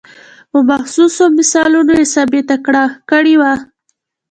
[0.51, 2.55] په محسوسو مثالونو یې ثابته
[3.09, 3.53] کړې وه.